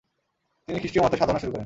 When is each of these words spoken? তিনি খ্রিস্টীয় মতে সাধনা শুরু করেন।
তিনি 0.67 0.77
খ্রিস্টীয় 0.79 1.03
মতে 1.05 1.17
সাধনা 1.17 1.39
শুরু 1.39 1.51
করেন। 1.51 1.59